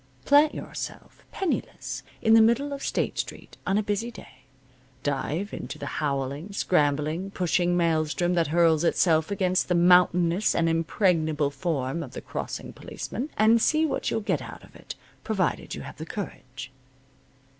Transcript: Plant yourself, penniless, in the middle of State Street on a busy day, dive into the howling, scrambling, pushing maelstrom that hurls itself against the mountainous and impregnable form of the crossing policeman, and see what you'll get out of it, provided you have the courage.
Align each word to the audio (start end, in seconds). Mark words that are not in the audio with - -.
Plant 0.25 0.55
yourself, 0.55 1.23
penniless, 1.31 2.01
in 2.23 2.33
the 2.33 2.41
middle 2.41 2.73
of 2.73 2.81
State 2.81 3.19
Street 3.19 3.57
on 3.67 3.77
a 3.77 3.83
busy 3.83 4.09
day, 4.09 4.45
dive 5.03 5.53
into 5.53 5.77
the 5.77 5.85
howling, 6.01 6.53
scrambling, 6.53 7.29
pushing 7.29 7.77
maelstrom 7.77 8.33
that 8.33 8.47
hurls 8.47 8.83
itself 8.83 9.29
against 9.29 9.67
the 9.69 9.75
mountainous 9.75 10.55
and 10.55 10.67
impregnable 10.67 11.51
form 11.51 12.01
of 12.01 12.13
the 12.13 12.21
crossing 12.21 12.73
policeman, 12.73 13.29
and 13.37 13.61
see 13.61 13.85
what 13.85 14.09
you'll 14.09 14.21
get 14.21 14.41
out 14.41 14.63
of 14.63 14.75
it, 14.75 14.95
provided 15.23 15.75
you 15.75 15.83
have 15.83 15.97
the 15.99 16.05
courage. 16.07 16.71